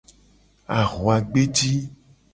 [0.79, 1.71] Ahuagbeji.